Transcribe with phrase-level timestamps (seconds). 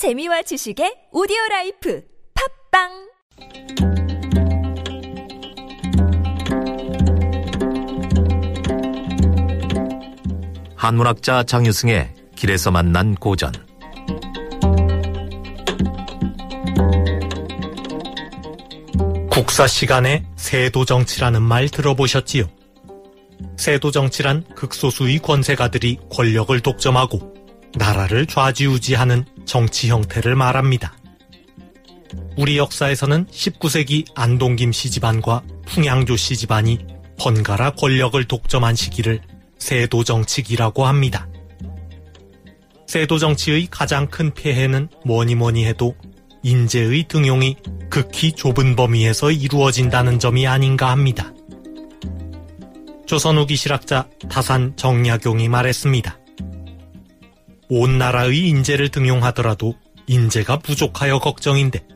[0.00, 2.02] 재미와 지식의 오디오 라이프
[2.72, 2.88] 팟빵
[10.74, 13.52] 한문학자 장유승의 길에서 만난 고전
[19.30, 22.46] 국사 시간에 세도 정치라는 말 들어보셨지요?
[23.58, 27.39] 세도 정치란 극소수의 권세가들이 권력을 독점하고
[27.74, 30.96] 나라를 좌지우지하는 정치 형태를 말합니다.
[32.36, 36.78] 우리 역사에서는 19세기 안동김 씨 집안과 풍양조 씨 집안이
[37.18, 39.20] 번갈아 권력을 독점한 시기를
[39.58, 41.28] 세도 정치기라고 합니다.
[42.86, 45.94] 세도 정치의 가장 큰 폐해는 뭐니 뭐니 해도
[46.42, 47.56] 인재의 등용이
[47.90, 51.32] 극히 좁은 범위에서 이루어진다는 점이 아닌가 합니다.
[53.06, 56.19] 조선 후기 실학자 다산 정약용이 말했습니다.
[57.70, 59.74] 온 나라의 인재를 등용하더라도
[60.08, 61.86] 인재가 부족하여 걱정인데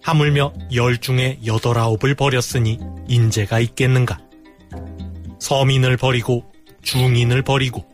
[0.00, 4.20] 하물며 열 중에 여덟 아홉을 버렸으니 인재가 있겠는가?
[5.40, 6.44] 서민을 버리고
[6.82, 7.84] 중인을 버리고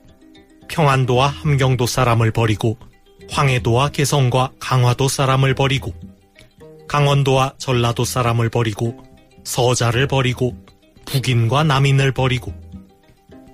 [0.69, 2.79] 평안도와 함경도 사람을 버리고
[3.31, 5.95] 황해도와 개성과 강화도 사람을 버리고
[6.89, 9.03] 강원도와 전라도 사람을 버리고
[9.45, 10.57] 서자를 버리고
[11.07, 12.53] 북인과 남인을 버리고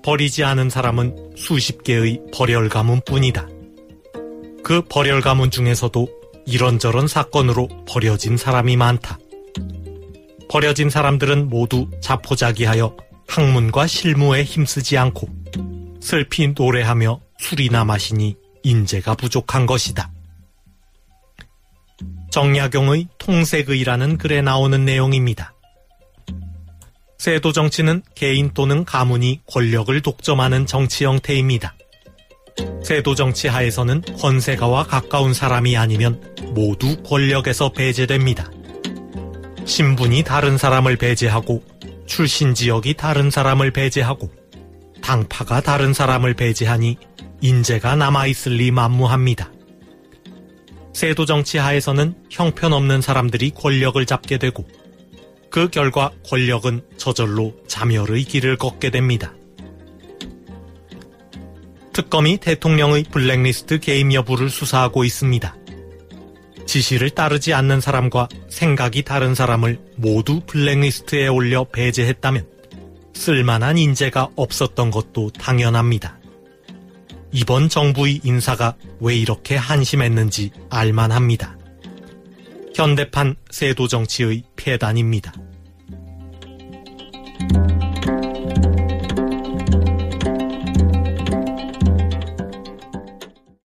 [0.05, 3.49] 버리지 않은 사람은 수십 개의 벌열 가문 뿐이다.
[4.63, 6.07] 그 벌열 가문 중에서도
[6.47, 9.19] 이런저런 사건으로 버려진 사람이 많다.
[10.51, 12.95] 버려진 사람들은 모두 자포자기하여
[13.27, 15.27] 학문과 실무에 힘쓰지 않고
[16.01, 20.13] 슬피 노래하며 술이나 마시니 인재가 부족한 것이다.
[22.31, 25.55] 정약용의 통색의라는 글에 나오는 내용입니다.
[27.25, 31.75] 세도 정치는 개인 또는 가문이 권력을 독점하는 정치 형태입니다.
[32.83, 36.21] 세도 정치 하에서는 권세가와 가까운 사람이 아니면
[36.55, 38.51] 모두 권력에서 배제됩니다.
[39.65, 41.65] 신분이 다른 사람을 배제하고
[42.05, 44.31] 출신 지역이 다른 사람을 배제하고
[45.01, 46.99] 당파가 다른 사람을 배제하니
[47.41, 49.51] 인재가 남아있을 리 만무합니다.
[50.93, 54.67] 세도 정치 하에서는 형편없는 사람들이 권력을 잡게 되고
[55.55, 59.33] 그 결과 권력은 저절로 자멸의 길을 걷게 됩니다.
[61.93, 65.57] 특검이 대통령의 블랙리스트 개임 여부를 수사하고 있습니다.
[66.67, 72.49] 지시를 따르지 않는 사람과 생각이 다른 사람을 모두 블랙리스트에 올려 배제했다면
[73.13, 76.19] 쓸만한 인재가 없었던 것도 당연합니다.
[77.31, 81.54] 이번 정부의 인사가 왜 이렇게 한심했는지 알만합니다.
[82.75, 85.33] 현대판 세도 정치의 폐단입니다.